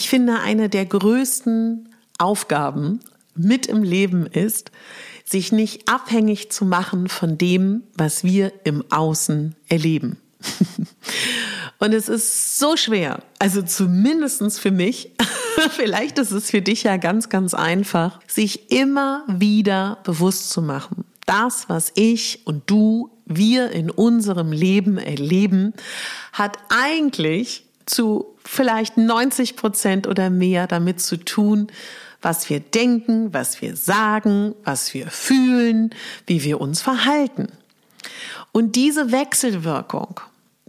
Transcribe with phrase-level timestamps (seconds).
[0.00, 3.00] Ich finde, eine der größten Aufgaben
[3.34, 4.70] mit im Leben ist,
[5.26, 10.16] sich nicht abhängig zu machen von dem, was wir im Außen erleben.
[11.78, 15.10] Und es ist so schwer, also zumindestens für mich,
[15.72, 21.04] vielleicht ist es für dich ja ganz, ganz einfach, sich immer wieder bewusst zu machen.
[21.26, 25.74] Das, was ich und du, wir in unserem Leben erleben,
[26.32, 31.68] hat eigentlich zu vielleicht 90 Prozent oder mehr damit zu tun,
[32.22, 35.94] was wir denken, was wir sagen, was wir fühlen,
[36.26, 37.48] wie wir uns verhalten.
[38.52, 40.20] Und diese Wechselwirkung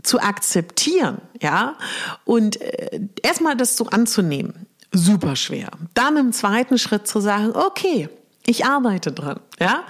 [0.04, 1.78] zu akzeptieren, ja,
[2.26, 5.70] und äh, erstmal das so anzunehmen, super schwer.
[5.94, 8.10] Dann im zweiten Schritt zu sagen, okay,
[8.46, 9.84] ich arbeite dran, ja.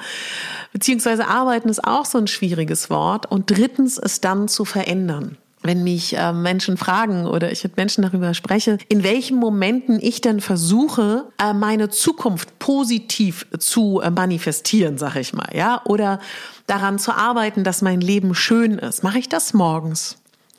[0.73, 3.29] Beziehungsweise arbeiten ist auch so ein schwieriges Wort.
[3.29, 8.01] Und drittens es dann zu verändern wenn mich äh, Menschen fragen oder ich mit Menschen
[8.03, 14.97] darüber spreche, in welchen Momenten ich denn versuche, äh, meine Zukunft positiv zu äh, manifestieren,
[14.97, 16.19] sag ich mal, ja, oder
[16.67, 19.03] daran zu arbeiten, dass mein Leben schön ist.
[19.03, 20.17] Mache ich das morgens?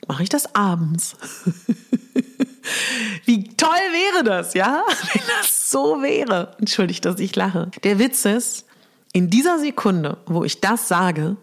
[0.09, 1.17] Mache ich das abends?
[3.25, 4.83] Wie toll wäre das, ja?
[5.13, 6.57] Wenn das so wäre.
[6.59, 7.71] Entschuldigt, dass ich lache.
[7.83, 8.67] Der Witz ist,
[9.13, 11.37] in dieser Sekunde, wo ich das sage,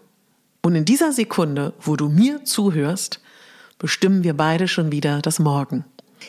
[0.62, 3.20] und in dieser Sekunde, wo du mir zuhörst,
[3.80, 5.84] bestimmen wir beide schon wieder das Morgen.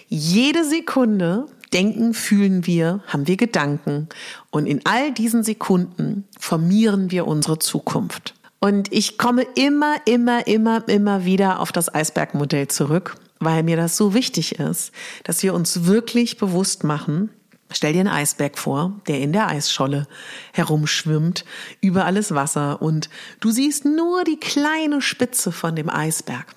[0.08, 4.10] Jede Sekunde denken, fühlen wir, haben wir Gedanken
[4.50, 8.34] und in all diesen Sekunden formieren wir unsere Zukunft.
[8.60, 13.98] Und ich komme immer, immer, immer, immer wieder auf das Eisbergmodell zurück, weil mir das
[13.98, 14.92] so wichtig ist,
[15.24, 17.30] dass wir uns wirklich bewusst machen,
[17.74, 20.06] Stell dir einen Eisberg vor, der in der Eisscholle
[20.52, 21.46] herumschwimmt,
[21.80, 23.10] überall ist Wasser und
[23.40, 26.48] du siehst nur die kleine Spitze von dem Eisberg.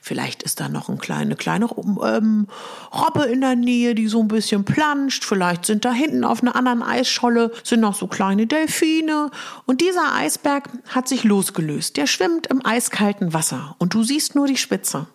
[0.00, 1.68] Vielleicht ist da noch eine kleine, kleine
[2.04, 2.48] ähm,
[2.92, 5.24] Robbe in der Nähe, die so ein bisschen planscht.
[5.24, 9.30] Vielleicht sind da hinten auf einer anderen Eisscholle sind noch so kleine Delfine.
[9.66, 11.96] Und dieser Eisberg hat sich losgelöst.
[11.96, 15.06] Der schwimmt im eiskalten Wasser und du siehst nur die Spitze.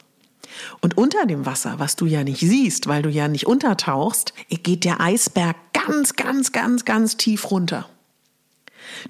[0.80, 4.86] Und unter dem Wasser, was du ja nicht siehst, weil du ja nicht untertauchst, geht
[4.86, 7.90] der Eisberg ganz, ganz, ganz, ganz tief runter.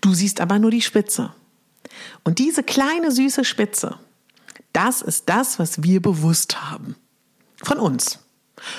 [0.01, 1.33] Du siehst aber nur die Spitze.
[2.23, 3.97] Und diese kleine süße Spitze,
[4.75, 6.95] das ist das, was wir bewusst haben.
[7.63, 8.19] Von uns.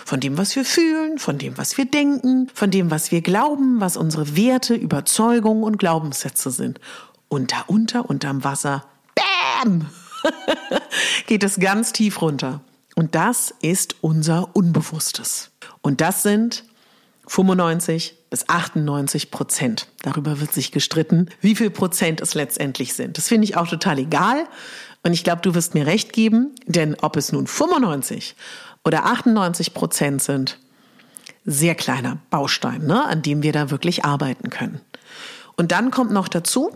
[0.04, 3.80] Von dem, was wir fühlen, von dem, was wir denken, von dem, was wir glauben,
[3.80, 6.80] was unsere Werte, Überzeugungen und Glaubenssätze sind.
[7.28, 8.84] Und da unter, unterm Wasser,
[9.14, 9.86] bam,
[11.26, 12.60] geht es ganz tief runter.
[12.94, 15.50] Und das ist unser Unbewusstes.
[15.82, 16.64] Und das sind
[17.26, 19.88] 95 bis 98 Prozent.
[20.02, 23.18] Darüber wird sich gestritten, wie viel Prozent es letztendlich sind.
[23.18, 24.46] Das finde ich auch total egal.
[25.06, 28.34] Und ich glaube, du wirst mir recht geben, denn ob es nun 95
[28.84, 30.59] oder 98 Prozent sind,
[31.44, 34.81] sehr kleiner Baustein, ne, an dem wir da wirklich arbeiten können.
[35.56, 36.72] Und dann kommt noch dazu,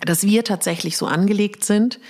[0.00, 2.00] dass wir tatsächlich so angelegt sind,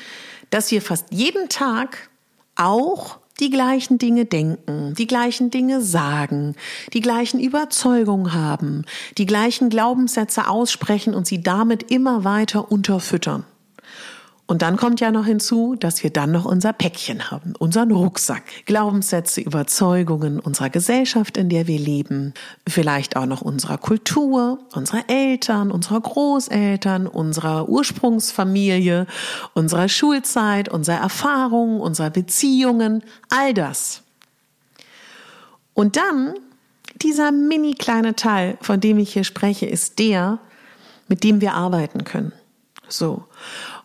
[0.48, 2.08] dass wir fast jeden Tag
[2.54, 6.56] auch die gleichen Dinge denken, die gleichen Dinge sagen,
[6.94, 8.86] die gleichen Überzeugungen haben,
[9.18, 13.44] die gleichen Glaubenssätze aussprechen und sie damit immer weiter unterfüttern.
[14.48, 18.44] Und dann kommt ja noch hinzu, dass wir dann noch unser Päckchen haben, unseren Rucksack.
[18.64, 22.32] Glaubenssätze, Überzeugungen unserer Gesellschaft, in der wir leben,
[22.66, 29.08] vielleicht auch noch unserer Kultur, unserer Eltern, unserer Großeltern, unserer Ursprungsfamilie,
[29.54, 34.02] unserer Schulzeit, unserer Erfahrungen, unserer Beziehungen, all das.
[35.74, 36.34] Und dann
[37.02, 40.38] dieser mini kleine Teil, von dem ich hier spreche, ist der,
[41.08, 42.32] mit dem wir arbeiten können.
[42.88, 43.24] So.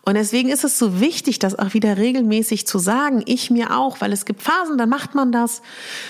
[0.03, 3.21] Und deswegen ist es so wichtig, das auch wieder regelmäßig zu sagen.
[3.27, 5.61] Ich mir auch, weil es gibt Phasen, dann macht man das.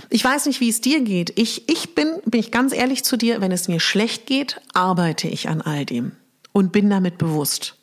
[0.09, 1.37] Ich weiß nicht, wie es dir geht.
[1.37, 5.27] Ich, ich bin, bin ich ganz ehrlich zu dir, wenn es mir schlecht geht, arbeite
[5.27, 6.13] ich an all dem
[6.53, 7.75] und bin damit bewusst.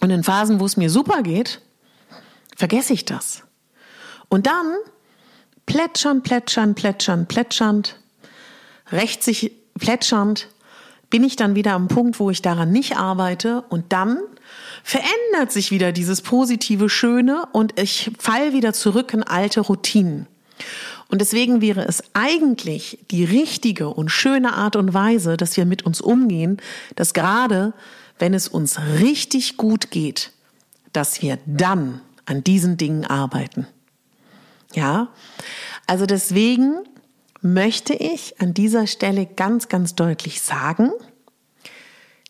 [0.00, 1.60] Und in Phasen, wo es mir super geht,
[2.56, 3.42] vergesse ich das.
[4.28, 4.76] Und dann
[5.66, 7.98] plätschern, plätschern, plätschern, plätschernd,
[8.90, 10.48] recht sich plätschernd,
[11.10, 14.18] bin ich dann wieder am Punkt, wo ich daran nicht arbeite und dann
[14.82, 20.26] verändert sich wieder dieses positive Schöne und ich fall wieder zurück in alte Routinen.
[21.08, 25.84] Und deswegen wäre es eigentlich die richtige und schöne Art und Weise, dass wir mit
[25.84, 26.56] uns umgehen,
[26.96, 27.74] dass gerade
[28.18, 30.32] wenn es uns richtig gut geht,
[30.92, 33.66] dass wir dann an diesen Dingen arbeiten.
[34.74, 35.08] Ja,
[35.86, 36.76] also deswegen
[37.42, 40.92] möchte ich an dieser Stelle ganz, ganz deutlich sagen,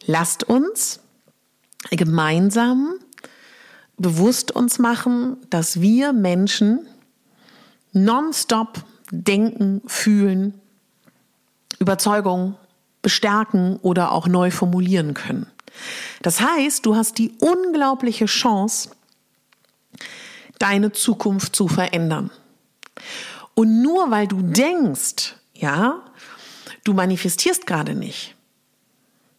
[0.07, 1.02] lasst uns
[1.91, 2.95] gemeinsam
[3.97, 6.87] bewusst uns machen, dass wir Menschen
[7.93, 10.55] nonstop denken, fühlen,
[11.79, 12.57] Überzeugung
[13.03, 15.47] bestärken oder auch neu formulieren können.
[16.23, 18.91] Das heißt, du hast die unglaubliche Chance,
[20.59, 22.31] deine Zukunft zu verändern.
[23.55, 26.01] Und nur weil du denkst, ja,
[26.85, 28.37] du manifestierst gerade nicht,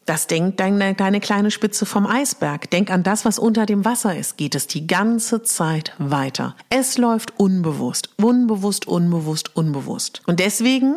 [0.05, 2.69] das denkt deine, deine kleine Spitze vom Eisberg.
[2.69, 4.37] Denk an das, was unter dem Wasser ist.
[4.37, 6.55] Geht es die ganze Zeit weiter.
[6.69, 10.21] Es läuft unbewusst, unbewusst, unbewusst, unbewusst.
[10.25, 10.95] Und deswegen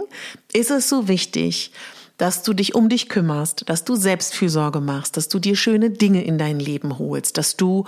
[0.52, 1.70] ist es so wichtig,
[2.18, 6.24] dass du dich um dich kümmerst, dass du Selbstfürsorge machst, dass du dir schöne Dinge
[6.24, 7.84] in dein Leben holst, dass du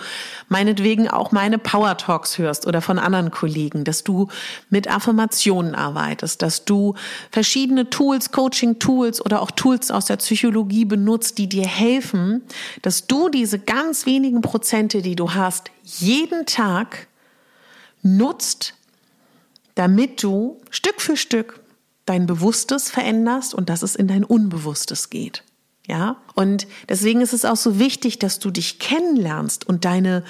[0.49, 4.29] meinetwegen auch meine Power Talks hörst oder von anderen Kollegen, dass du
[4.69, 6.95] mit Affirmationen arbeitest, dass du
[7.31, 12.43] verschiedene Tools, Coaching Tools oder auch Tools aus der Psychologie benutzt, die dir helfen,
[12.83, 17.09] dass du diese ganz wenigen Prozente, die du hast, jeden Tag
[18.03, 18.75] nutzt,
[19.75, 21.61] damit du Stück für Stück
[22.09, 25.45] dein Bewusstes veränderst und dass es in dein Unbewusstes geht.
[25.89, 26.17] Ja?
[26.35, 30.23] Und deswegen ist es auch so wichtig, dass du dich kennenlernst und deine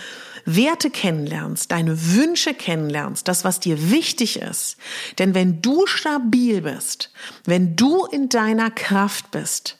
[0.44, 4.76] Werte kennenlernst, deine Wünsche kennenlernst, das, was dir wichtig ist.
[5.18, 7.10] Denn wenn du stabil bist,
[7.44, 9.78] wenn du in deiner Kraft bist,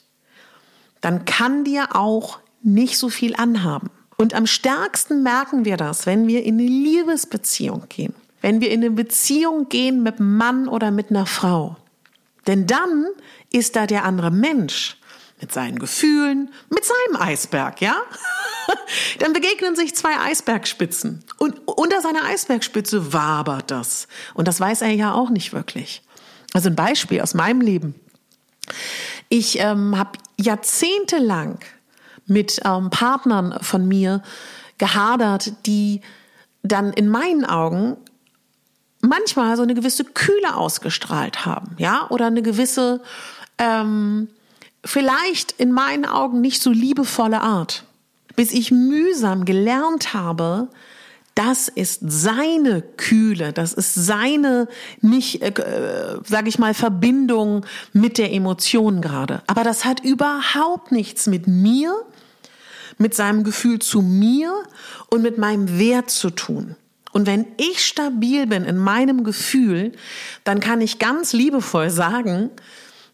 [1.01, 3.89] dann kann dir auch nicht so viel anhaben.
[4.17, 8.13] Und am stärksten merken wir das, wenn wir in eine Liebesbeziehung gehen.
[8.41, 11.77] Wenn wir in eine Beziehung gehen mit einem Mann oder mit einer Frau.
[12.47, 13.07] Denn dann
[13.51, 14.97] ist da der andere Mensch
[15.41, 17.95] mit seinen Gefühlen, mit seinem Eisberg, ja?
[19.19, 24.07] Dann begegnen sich zwei Eisbergspitzen und unter seiner Eisbergspitze wabert das.
[24.33, 26.01] Und das weiß er ja auch nicht wirklich.
[26.53, 27.95] Also ein Beispiel aus meinem Leben.
[29.29, 31.59] Ich ähm, habe jahrzehntelang
[32.25, 34.21] mit ähm, Partnern von mir
[34.77, 36.01] gehadert, die
[36.63, 37.97] dann in meinen Augen
[39.01, 43.01] manchmal so eine gewisse Kühle ausgestrahlt haben, ja, oder eine gewisse,
[43.57, 44.29] ähm,
[44.83, 47.85] vielleicht in meinen Augen nicht so liebevolle Art,
[48.35, 50.69] bis ich mühsam gelernt habe,
[51.35, 54.67] das ist seine Kühle, das ist seine
[54.99, 59.41] nicht, äh, sage ich mal, Verbindung mit der Emotion gerade.
[59.47, 61.95] Aber das hat überhaupt nichts mit mir,
[62.97, 64.53] mit seinem Gefühl zu mir
[65.09, 66.75] und mit meinem Wert zu tun.
[67.11, 69.93] Und wenn ich stabil bin in meinem Gefühl,
[70.43, 72.51] dann kann ich ganz liebevoll sagen,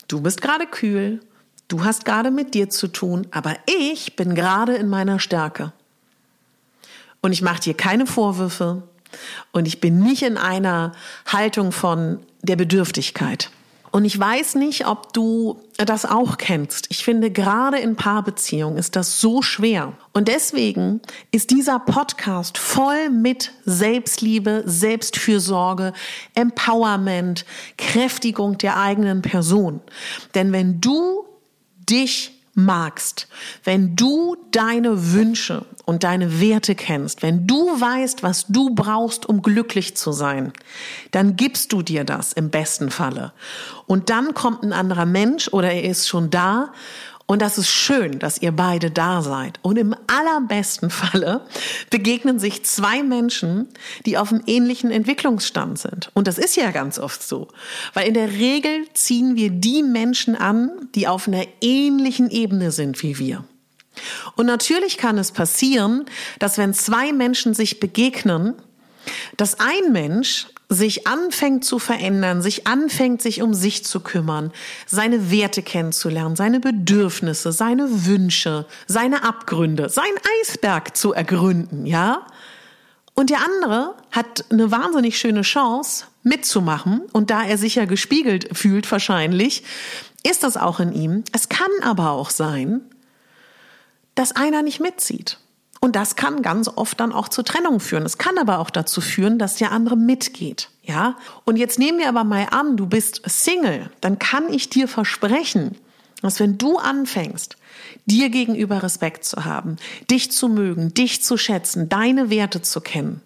[0.07, 1.21] du bist gerade kühl,
[1.67, 5.71] du hast gerade mit dir zu tun, aber ich bin gerade in meiner Stärke.
[7.21, 8.83] Und ich mache dir keine Vorwürfe
[9.51, 10.91] und ich bin nicht in einer
[11.25, 13.49] Haltung von der Bedürftigkeit.
[13.91, 16.87] Und ich weiß nicht, ob du das auch kennst.
[16.89, 19.93] Ich finde, gerade in Paarbeziehungen ist das so schwer.
[20.13, 21.01] Und deswegen
[21.31, 25.91] ist dieser Podcast voll mit Selbstliebe, Selbstfürsorge,
[26.33, 27.45] Empowerment,
[27.77, 29.81] Kräftigung der eigenen Person.
[30.33, 31.25] Denn wenn du
[31.89, 33.27] dich magst,
[33.63, 39.41] wenn du deine Wünsche und deine Werte kennst, wenn du weißt, was du brauchst, um
[39.41, 40.53] glücklich zu sein,
[41.11, 43.33] dann gibst du dir das im besten Falle.
[43.85, 46.71] Und dann kommt ein anderer Mensch oder er ist schon da
[47.27, 49.59] und das ist schön, dass ihr beide da seid.
[49.63, 51.41] Und im allerbesten Falle
[51.89, 53.67] begegnen sich zwei Menschen,
[54.05, 56.11] die auf einem ähnlichen Entwicklungsstand sind.
[56.13, 57.47] Und das ist ja ganz oft so.
[57.93, 63.01] Weil in der Regel ziehen wir die Menschen an, die auf einer ähnlichen Ebene sind
[63.01, 63.43] wie wir.
[64.35, 66.05] Und natürlich kann es passieren,
[66.37, 68.53] dass wenn zwei Menschen sich begegnen,
[69.37, 74.51] dass ein Mensch sich anfängt zu verändern, sich anfängt, sich um sich zu kümmern,
[74.87, 80.03] seine Werte kennenzulernen, seine Bedürfnisse, seine Wünsche, seine Abgründe, sein
[80.41, 82.25] Eisberg zu ergründen, ja?
[83.13, 88.57] Und der andere hat eine wahnsinnig schöne Chance mitzumachen und da er sich ja gespiegelt
[88.57, 89.63] fühlt wahrscheinlich,
[90.23, 91.23] ist das auch in ihm.
[91.31, 92.81] Es kann aber auch sein,
[94.15, 95.37] dass einer nicht mitzieht.
[95.85, 98.07] Und das kann ganz oft dann auch zur Trennung führen.
[98.07, 100.71] Es kann aber auch dazu führen, dass der andere mitgeht.
[100.81, 101.15] Ja?
[101.43, 103.91] Und jetzt nehmen wir aber mal an, du bist Single.
[104.01, 105.77] Dann kann ich dir versprechen,
[106.23, 107.57] dass wenn du anfängst,
[108.07, 109.75] dir gegenüber Respekt zu haben,
[110.09, 113.21] dich zu mögen, dich zu schätzen, deine Werte zu kennen,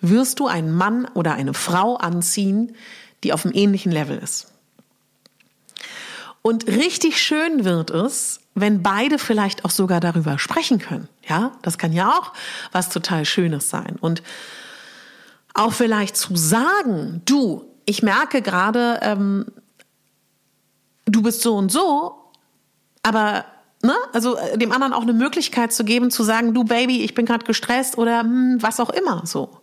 [0.00, 2.74] wirst du einen Mann oder eine Frau anziehen,
[3.22, 4.51] die auf einem ähnlichen Level ist.
[6.42, 11.08] Und richtig schön wird es, wenn beide vielleicht auch sogar darüber sprechen können.
[11.26, 12.32] Ja, das kann ja auch
[12.72, 13.96] was total Schönes sein.
[14.00, 14.22] Und
[15.54, 19.46] auch vielleicht zu sagen, du, ich merke gerade, ähm,
[21.06, 22.14] du bist so und so,
[23.02, 23.44] aber
[23.82, 27.14] ne, also äh, dem anderen auch eine Möglichkeit zu geben, zu sagen, du Baby, ich
[27.14, 29.62] bin gerade gestresst oder hm, was auch immer so.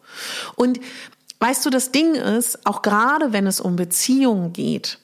[0.56, 0.80] Und
[1.40, 5.00] weißt du, das Ding ist, auch gerade wenn es um Beziehungen geht,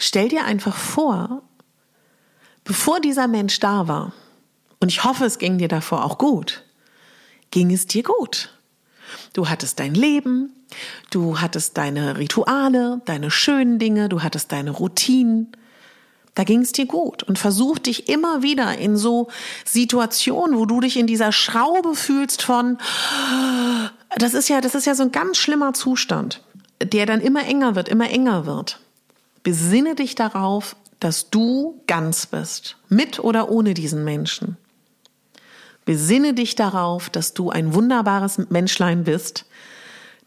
[0.00, 1.42] stell dir einfach vor,
[2.64, 4.12] bevor dieser Mensch da war,
[4.80, 6.64] und ich hoffe, es ging dir davor auch gut,
[7.50, 8.50] ging es dir gut.
[9.34, 10.52] Du hattest dein Leben,
[11.10, 15.52] du hattest deine Rituale, deine schönen Dinge, du hattest deine Routinen.
[16.34, 19.28] Da ging es dir gut und versuch dich immer wieder in so
[19.64, 22.78] Situationen, wo du dich in dieser Schraube fühlst von,
[24.16, 26.40] das ist ja, das ist ja so ein ganz schlimmer Zustand,
[26.80, 28.78] der dann immer enger wird, immer enger wird.
[29.42, 34.56] Besinne dich darauf, dass du ganz bist, mit oder ohne diesen Menschen.
[35.84, 39.46] Besinne dich darauf, dass du ein wunderbares Menschlein bist,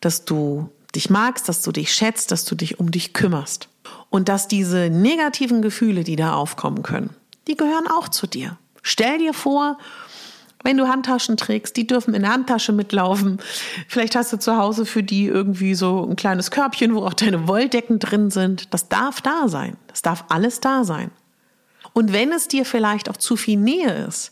[0.02, 3.70] dass du dich magst, dass du dich schätzt, dass du dich um dich kümmerst.
[4.10, 7.16] Und dass diese negativen Gefühle, die da aufkommen können,
[7.48, 8.58] die gehören auch zu dir.
[8.82, 9.78] Stell dir vor,
[10.64, 13.40] wenn du Handtaschen trägst, die dürfen in der Handtasche mitlaufen.
[13.88, 17.48] Vielleicht hast du zu Hause für die irgendwie so ein kleines Körbchen, wo auch deine
[17.48, 18.74] Wolldecken drin sind.
[18.74, 19.78] Das darf da sein.
[19.88, 21.12] Das darf alles da sein.
[21.94, 24.32] Und wenn es dir vielleicht auch zu viel Nähe ist,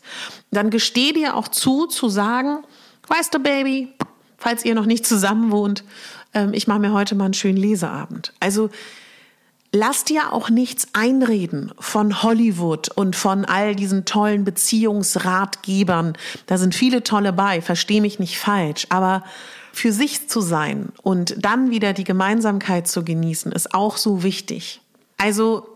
[0.50, 2.64] dann gesteh dir auch zu, zu sagen,
[3.08, 3.94] weißt du, Baby,
[4.38, 5.84] falls ihr noch nicht zusammen wohnt,
[6.34, 8.34] ähm, ich mache mir heute mal einen schönen Leseabend.
[8.40, 8.70] Also
[9.74, 16.18] Lass dir auch nichts einreden von Hollywood und von all diesen tollen Beziehungsratgebern.
[16.46, 19.24] Da sind viele tolle bei, versteh mich nicht falsch, aber
[19.72, 24.82] für sich zu sein und dann wieder die Gemeinsamkeit zu genießen, ist auch so wichtig.
[25.18, 25.68] Also,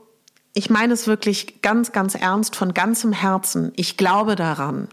[0.54, 3.72] ich meine es wirklich ganz, ganz ernst von ganzem Herzen.
[3.78, 4.90] Ich glaube daran,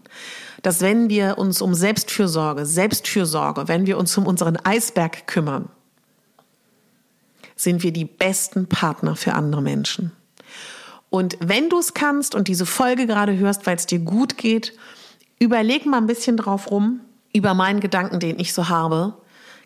[0.61, 5.69] dass wenn wir uns um Selbstfürsorge, Selbstfürsorge, wenn wir uns um unseren Eisberg kümmern,
[7.55, 10.11] sind wir die besten Partner für andere Menschen.
[11.09, 14.73] Und wenn du es kannst und diese Folge gerade hörst, weil es dir gut geht,
[15.37, 17.01] überleg mal ein bisschen drauf rum
[17.33, 19.13] über meinen Gedanken, den ich so habe.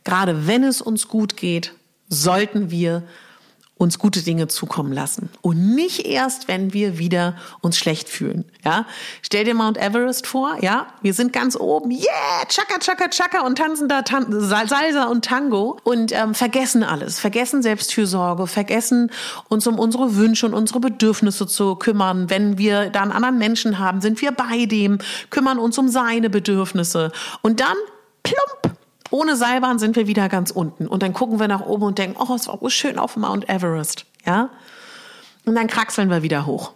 [0.04, 1.74] Gerade wenn es uns gut geht,
[2.10, 3.04] sollten wir
[3.78, 8.46] uns gute Dinge zukommen lassen und nicht erst, wenn wir wieder uns schlecht fühlen.
[8.66, 8.86] Ja,
[9.22, 10.58] stell dir Mount Everest vor.
[10.62, 11.92] Ja, wir sind ganz oben.
[11.92, 17.20] Yeah, Chaka Chaka Chaka und tanzen da Tan Salsa und Tango und ähm, vergessen alles,
[17.20, 19.12] vergessen Selbstfürsorge, vergessen
[19.50, 22.30] uns um unsere Wünsche und unsere Bedürfnisse zu kümmern.
[22.30, 27.12] Wenn wir dann anderen Menschen haben, sind wir bei dem, kümmern uns um seine Bedürfnisse
[27.42, 27.78] und dann
[28.24, 28.77] plump
[29.10, 30.88] ohne Seilbahn sind wir wieder ganz unten.
[30.88, 33.50] Und dann gucken wir nach oben und denken, oh, es war so schön auf Mount
[33.50, 34.06] Everest.
[34.26, 34.50] Ja?
[35.46, 36.74] Und dann kraxeln wir wieder hoch.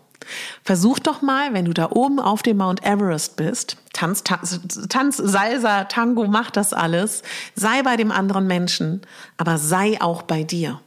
[0.64, 5.18] Versuch doch mal, wenn du da oben auf dem Mount Everest bist, Tanz, Tanz, Tanz,
[5.18, 7.24] Salsa, Tango, mach das alles,
[7.56, 9.02] sei bei dem anderen Menschen,
[9.38, 10.80] aber sei auch bei dir.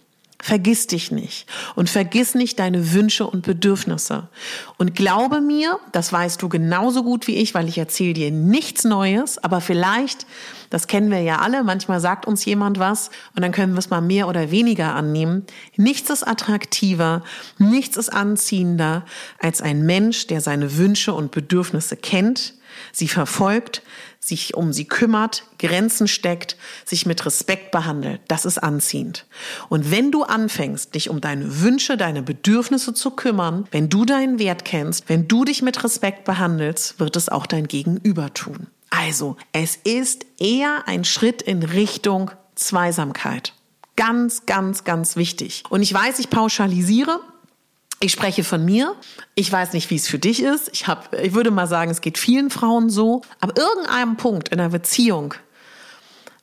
[0.45, 4.29] Vergiss dich nicht und vergiss nicht deine Wünsche und Bedürfnisse.
[4.77, 8.85] Und glaube mir, das weißt du genauso gut wie ich, weil ich erzähle dir nichts
[8.85, 10.27] Neues, aber vielleicht,
[10.69, 13.89] das kennen wir ja alle, manchmal sagt uns jemand was und dann können wir es
[13.89, 15.47] mal mehr oder weniger annehmen.
[15.79, 17.25] Nichts ist attraktiver,
[17.57, 19.07] nichts ist anziehender
[19.39, 22.53] als ein Mensch, der seine Wünsche und Bedürfnisse kennt,
[22.93, 23.81] sie verfolgt,
[24.27, 28.21] sich um sie kümmert, Grenzen steckt, sich mit Respekt behandelt.
[28.29, 29.27] Das ist anziehend.
[29.69, 34.39] Und wenn du anfängst, dich um deine Wünsche, deine Bedürfnisse zu kümmern, wenn du deinen
[34.39, 38.69] Wert kennst, wenn du dich mit Respekt behandelst, wird es auch dein Gegenüber tun.
[38.91, 43.53] Also, es ist eher ein Schritt in Richtung Zweisamkeit.
[43.97, 45.65] Ganz, ganz, ganz wichtig.
[45.69, 47.21] Und ich weiß, ich pauschalisiere,
[48.01, 48.95] ich spreche von mir.
[49.35, 50.69] Ich weiß nicht, wie es für dich ist.
[50.73, 53.23] Ich, hab, ich würde mal sagen, es geht vielen Frauen so.
[53.41, 55.35] Aber irgendeinem Punkt in der Beziehung,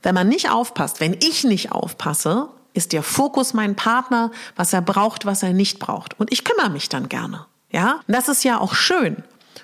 [0.01, 4.81] wenn man nicht aufpasst, wenn ich nicht aufpasse, ist der Fokus mein Partner, was er
[4.81, 6.19] braucht, was er nicht braucht.
[6.19, 7.45] Und ich kümmere mich dann gerne.
[7.71, 9.23] Ja, und das ist ja auch schön,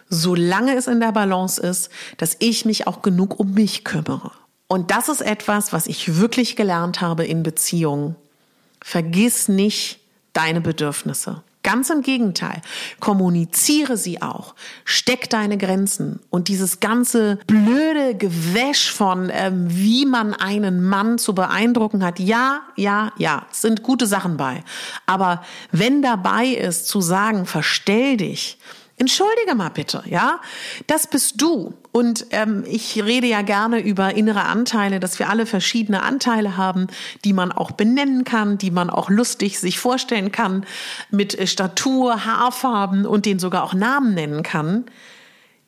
[0.09, 4.31] solange es in der Balance ist, dass ich mich auch genug um mich kümmere.
[4.67, 8.15] Und das ist etwas, was ich wirklich gelernt habe in Beziehungen.
[8.81, 9.99] Vergiss nicht
[10.33, 11.43] deine Bedürfnisse.
[11.63, 12.61] Ganz im Gegenteil.
[12.99, 14.55] Kommuniziere sie auch.
[14.85, 16.19] Steck deine Grenzen.
[16.29, 22.19] Und dieses ganze blöde Gewäsch von, ähm, wie man einen Mann zu beeindrucken hat.
[22.19, 23.45] Ja, ja, ja.
[23.51, 24.63] Sind gute Sachen bei.
[25.05, 28.57] Aber wenn dabei ist, zu sagen, verstell dich,
[28.99, 30.41] Entschuldige mal bitte, ja?
[30.87, 31.75] Das bist du.
[31.91, 36.87] Und ähm, ich rede ja gerne über innere Anteile, dass wir alle verschiedene Anteile haben,
[37.23, 40.65] die man auch benennen kann, die man auch lustig sich vorstellen kann,
[41.11, 44.85] mit äh, Statur, Haarfarben und den sogar auch Namen nennen kann.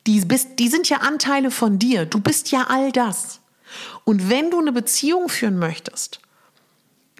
[0.08, 2.06] Die, bist, die sind ja Anteile von dir.
[2.06, 3.40] Du bist ja all das.
[4.04, 6.20] Und wenn du eine Beziehung führen möchtest,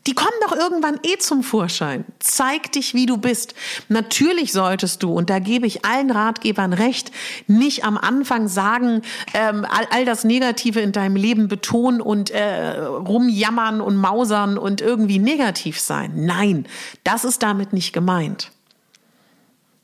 [0.07, 2.05] die kommen doch irgendwann eh zum Vorschein.
[2.19, 3.55] Zeig dich, wie du bist.
[3.89, 7.13] Natürlich solltest du, und da gebe ich allen Ratgebern recht,
[7.47, 9.03] nicht am Anfang sagen,
[9.35, 14.81] ähm, all, all das Negative in deinem Leben betonen und äh, rumjammern und mausern und
[14.81, 16.13] irgendwie negativ sein.
[16.17, 16.67] Nein,
[17.05, 18.51] das ist damit nicht gemeint.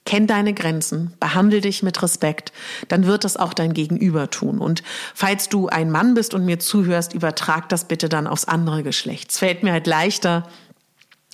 [0.06, 2.52] Kenn deine Grenzen, behandle dich mit Respekt,
[2.88, 4.60] dann wird das auch dein Gegenüber tun.
[4.60, 4.82] Und
[5.14, 9.32] falls du ein Mann bist und mir zuhörst, übertrag das bitte dann aufs andere Geschlecht.
[9.32, 10.48] Es fällt mir halt leichter,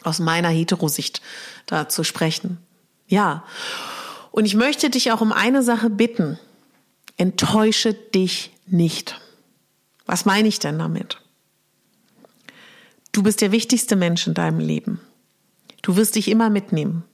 [0.03, 1.23] aus meiner Heterosicht
[1.67, 2.59] da zu sprechen.
[3.07, 3.45] Ja.
[4.31, 6.39] Und ich möchte dich auch um eine Sache bitten.
[7.19, 9.21] Enttäusche dich nicht.
[10.07, 11.21] Was meine ich denn damit?
[13.13, 14.99] Du bist der wichtigste Mensch in deinem Leben.
[15.83, 17.05] Du wirst dich immer mitnehmen.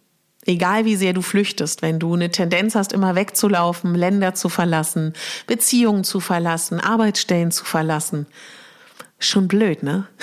[0.48, 5.12] Egal wie sehr du flüchtest, wenn du eine Tendenz hast, immer wegzulaufen, Länder zu verlassen,
[5.46, 8.26] Beziehungen zu verlassen, Arbeitsstellen zu verlassen.
[9.18, 10.08] Schon blöd, ne?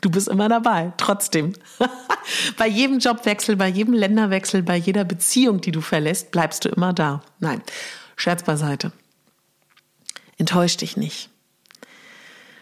[0.00, 1.54] Du bist immer dabei, trotzdem.
[2.56, 6.92] bei jedem Jobwechsel, bei jedem Länderwechsel, bei jeder Beziehung, die du verlässt, bleibst du immer
[6.92, 7.20] da.
[7.40, 7.60] Nein,
[8.14, 8.92] Scherz beiseite.
[10.36, 11.30] Enttäusch dich nicht.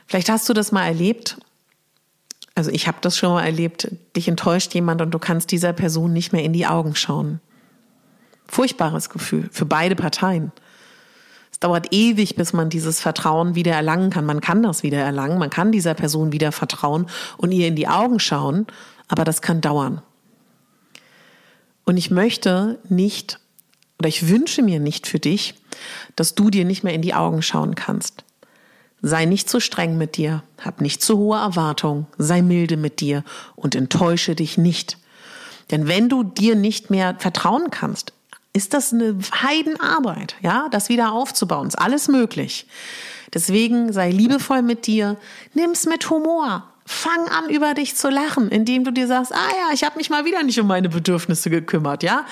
[0.07, 1.37] Vielleicht hast du das mal erlebt
[2.57, 6.13] also ich habe das schon mal erlebt, dich enttäuscht jemand und du kannst dieser Person
[6.13, 7.41] nicht mehr in die Augen schauen.
[8.49, 10.53] Furchtbares Gefühl für beide Parteien.
[11.53, 14.25] Es dauert ewig, bis man dieses Vertrauen wieder erlangen kann.
[14.25, 17.89] Man kann das wieder erlangen, man kann dieser Person wieder vertrauen und ihr in die
[17.89, 18.67] Augen schauen,
[19.07, 20.01] aber das kann dauern.
[21.85, 23.39] Und ich möchte nicht,
[23.99, 25.55] oder ich wünsche mir nicht für dich,
[26.17, 28.25] dass du dir nicht mehr in die Augen schauen kannst.
[29.09, 33.23] Sei nicht zu streng mit dir, hab nicht zu hohe Erwartungen, sei milde mit dir
[33.55, 34.99] und enttäusche dich nicht.
[35.71, 38.13] Denn wenn du dir nicht mehr vertrauen kannst,
[38.53, 42.67] ist das eine Heidenarbeit, ja, das wieder aufzubauen, ist alles möglich.
[43.33, 45.17] Deswegen sei liebevoll mit dir,
[45.55, 46.65] nimm's mit Humor.
[46.85, 50.11] Fang an, über dich zu lachen, indem du dir sagst, ah ja, ich habe mich
[50.11, 52.27] mal wieder nicht um meine Bedürfnisse gekümmert, ja.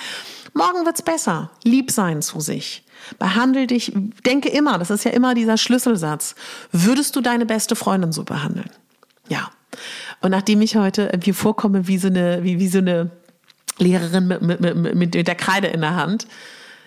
[0.54, 1.50] Morgen wird's besser.
[1.64, 2.84] Lieb sein zu sich.
[3.18, 3.92] Behandle dich,
[4.24, 6.36] denke immer, das ist ja immer dieser Schlüsselsatz.
[6.70, 8.70] Würdest du deine beste Freundin so behandeln?
[9.28, 9.50] Ja.
[10.20, 13.10] Und nachdem ich heute mir vorkomme wie so eine, wie, wie so eine
[13.78, 16.28] Lehrerin mit, mit, mit, mit der Kreide in der Hand,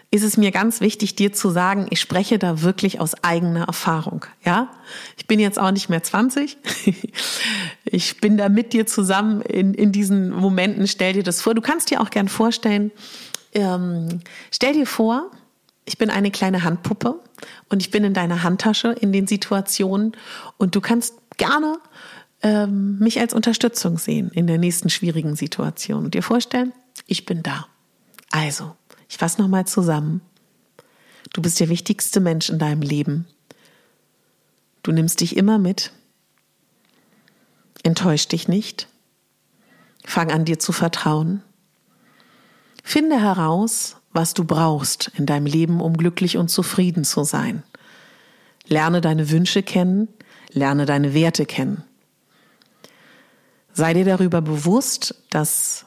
[0.10, 4.26] ist es mir ganz wichtig, dir zu sagen, ich spreche da wirklich aus eigener Erfahrung.
[4.46, 4.70] Ja,
[5.18, 6.58] ich bin jetzt auch nicht mehr 20.
[7.90, 10.88] Ich bin da mit dir zusammen in, in diesen Momenten.
[10.88, 11.56] Stell dir das vor.
[11.56, 12.92] Du kannst dir auch gern vorstellen,
[13.58, 14.20] ähm,
[14.52, 15.32] stell dir vor,
[15.86, 17.20] ich bin eine kleine Handpuppe
[17.70, 20.15] und ich bin in deiner Handtasche in den Situationen
[20.58, 21.80] und du kannst gerne
[22.43, 26.72] ähm, mich als Unterstützung sehen in der nächsten schwierigen Situation und dir vorstellen,
[27.08, 27.67] ich bin da.
[28.32, 28.76] Also,
[29.10, 30.22] ich fasse nochmal zusammen.
[31.34, 33.26] Du bist der wichtigste Mensch in deinem Leben.
[34.84, 35.91] Du nimmst dich immer mit.
[37.84, 38.88] Enttäusch dich nicht.
[40.06, 41.41] Fang an dir zu vertrauen.
[42.89, 47.63] Finde heraus, was du brauchst in deinem Leben, um glücklich und zufrieden zu sein.
[48.65, 50.08] Lerne deine Wünsche kennen,
[50.54, 51.84] lerne deine Werte kennen.
[53.73, 55.86] Sei dir darüber bewusst, dass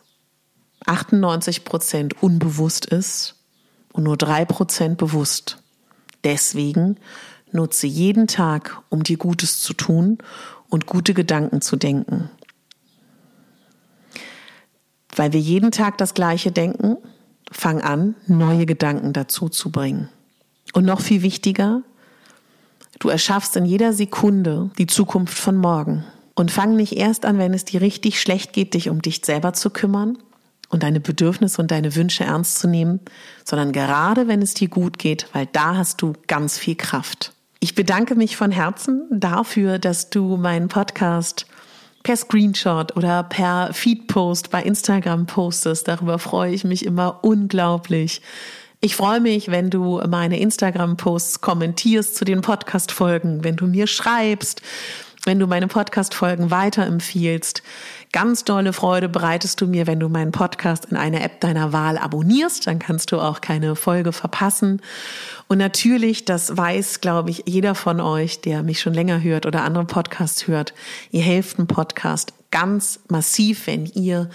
[0.84, 3.34] 98 Prozent unbewusst ist
[3.94, 5.56] und nur drei Prozent bewusst.
[6.22, 6.98] Deswegen
[7.50, 10.18] nutze jeden Tag, um dir Gutes zu tun
[10.68, 12.28] und gute Gedanken zu denken.
[15.20, 16.96] Weil wir jeden Tag das Gleiche denken,
[17.52, 20.08] fang an, neue Gedanken dazu zu bringen.
[20.72, 21.82] Und noch viel wichtiger,
[23.00, 26.06] du erschaffst in jeder Sekunde die Zukunft von morgen.
[26.34, 29.52] Und fang nicht erst an, wenn es dir richtig schlecht geht, dich um dich selber
[29.52, 30.16] zu kümmern
[30.70, 33.00] und deine Bedürfnisse und deine Wünsche ernst zu nehmen,
[33.44, 37.34] sondern gerade wenn es dir gut geht, weil da hast du ganz viel Kraft.
[37.58, 41.44] Ich bedanke mich von Herzen dafür, dass du meinen Podcast
[42.02, 45.88] per Screenshot oder per Feedpost bei Instagram postest.
[45.88, 48.22] Darüber freue ich mich immer unglaublich.
[48.80, 54.62] Ich freue mich, wenn du meine Instagram-Posts kommentierst zu den Podcast-Folgen, wenn du mir schreibst,
[55.24, 57.62] wenn du meine Podcast-Folgen weiterempfiehlst.
[58.12, 61.98] Ganz dolle Freude bereitest du mir, wenn du meinen Podcast in einer App deiner Wahl
[61.98, 62.66] abonnierst.
[62.66, 64.80] Dann kannst du auch keine Folge verpassen.
[65.48, 69.62] Und natürlich, das weiß, glaube ich, jeder von euch, der mich schon länger hört oder
[69.62, 70.74] andere Podcasts hört,
[71.10, 74.30] ihr helft einen Podcast ganz massiv, wenn ihr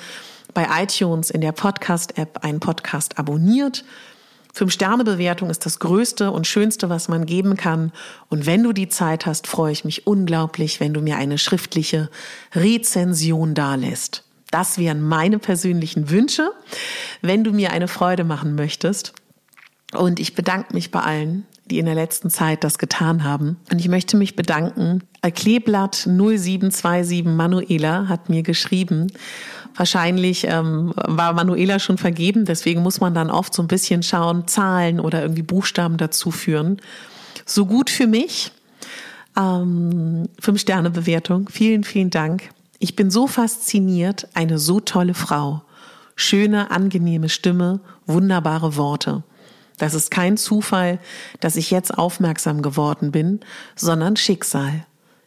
[0.53, 3.83] bei iTunes in der Podcast-App einen Podcast abonniert
[4.55, 7.91] Fünf-Sterne-Bewertung ist das Größte und Schönste, was man geben kann.
[8.29, 12.09] Und wenn du die Zeit hast, freue ich mich unglaublich, wenn du mir eine schriftliche
[12.53, 14.23] Rezension dalässt.
[14.51, 16.51] Das wären meine persönlichen Wünsche,
[17.21, 19.11] wenn du mir eine Freude machen möchtest.
[19.93, 23.57] Und ich bedanke mich bei allen, die in der letzten Zeit das getan haben.
[23.73, 25.03] Und ich möchte mich bedanken.
[25.33, 29.11] Kleeblatt 0727 Manuela hat mir geschrieben.
[29.75, 34.47] Wahrscheinlich ähm, war Manuela schon vergeben, deswegen muss man dann oft so ein bisschen schauen,
[34.47, 36.81] Zahlen oder irgendwie Buchstaben dazu führen.
[37.45, 38.51] So gut für mich.
[39.37, 41.49] Ähm, Fünf Sterne Bewertung.
[41.49, 42.49] Vielen, vielen Dank.
[42.79, 45.61] Ich bin so fasziniert, eine so tolle Frau.
[46.15, 49.23] Schöne, angenehme Stimme, wunderbare Worte.
[49.77, 50.99] Das ist kein Zufall,
[51.41, 53.41] dass ich jetzt aufmerksam geworden bin,
[53.75, 54.85] sondern Schicksal.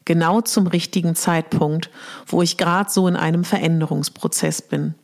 [0.08, 1.90] Genau zum richtigen Zeitpunkt,
[2.26, 4.94] wo ich gerade so in einem Veränderungsprozess bin.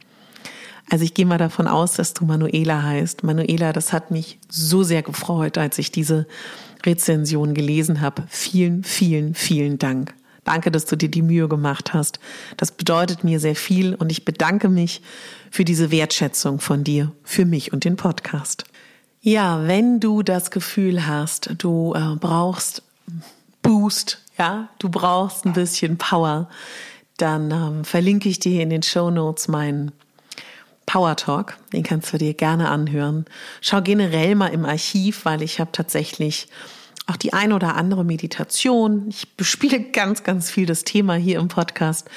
[0.88, 3.22] Also ich gehe mal davon aus, dass du Manuela heißt.
[3.22, 6.26] Manuela, das hat mich so sehr gefreut, als ich diese
[6.86, 8.22] Rezension gelesen habe.
[8.30, 10.14] Vielen, vielen, vielen Dank.
[10.42, 12.18] Danke, dass du dir die Mühe gemacht hast.
[12.56, 15.02] Das bedeutet mir sehr viel und ich bedanke mich
[15.50, 18.64] für diese Wertschätzung von dir, für mich und den Podcast.
[19.20, 22.82] Ja, wenn du das Gefühl hast, du äh, brauchst
[23.60, 26.48] Boost, ja, du brauchst ein bisschen Power,
[27.16, 29.92] dann ähm, verlinke ich dir in den Show Notes meinen
[30.86, 31.56] Power Talk.
[31.72, 33.24] Den kannst du dir gerne anhören.
[33.60, 36.48] Schau generell mal im Archiv, weil ich habe tatsächlich
[37.06, 39.06] auch die ein oder andere Meditation.
[39.08, 42.08] Ich bespiele ganz, ganz viel das Thema hier im Podcast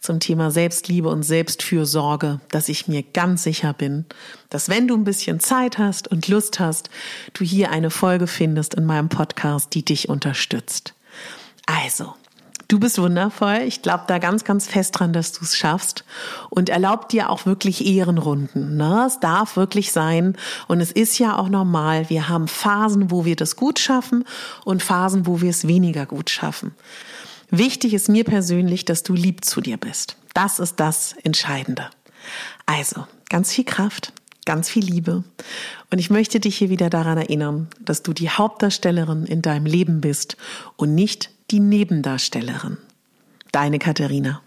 [0.00, 4.04] zum Thema Selbstliebe und Selbstfürsorge, dass ich mir ganz sicher bin,
[4.50, 6.90] dass wenn du ein bisschen Zeit hast und Lust hast,
[7.32, 10.94] du hier eine Folge findest in meinem Podcast, die dich unterstützt.
[11.66, 12.14] Also,
[12.68, 13.62] Du bist wundervoll.
[13.66, 16.04] Ich glaube da ganz, ganz fest dran, dass du es schaffst.
[16.48, 18.76] Und erlaubt dir auch wirklich Ehrenrunden.
[18.76, 19.04] Ne?
[19.06, 20.36] Es darf wirklich sein.
[20.66, 22.08] Und es ist ja auch normal.
[22.08, 24.24] Wir haben Phasen, wo wir das gut schaffen
[24.64, 26.74] und Phasen, wo wir es weniger gut schaffen.
[27.50, 30.16] Wichtig ist mir persönlich, dass du lieb zu dir bist.
[30.32, 31.90] Das ist das Entscheidende.
[32.66, 34.12] Also, ganz viel Kraft,
[34.44, 35.24] ganz viel Liebe.
[35.90, 40.00] Und ich möchte dich hier wieder daran erinnern, dass du die Hauptdarstellerin in deinem Leben
[40.00, 40.36] bist
[40.76, 42.78] und nicht die Nebendarstellerin.
[43.52, 44.42] Deine Katharina.